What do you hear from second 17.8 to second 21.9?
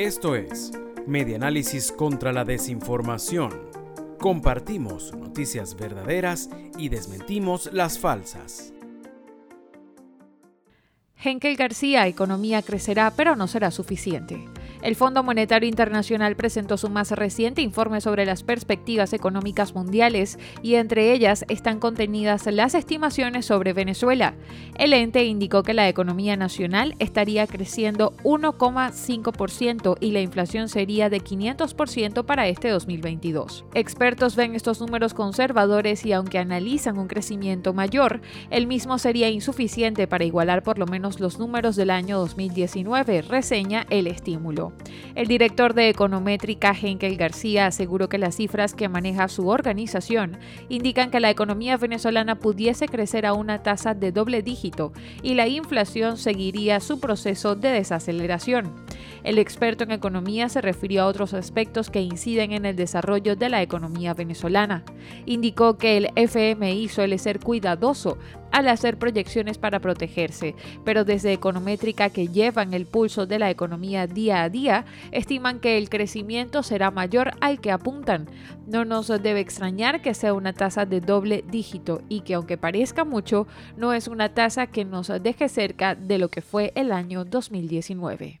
sobre las perspectivas económicas mundiales y entre ellas están